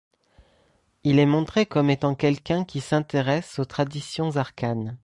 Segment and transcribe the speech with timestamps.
[1.03, 4.97] Il est montré comme étant quelqu'un qui s'intéresse aux traditions arcanes.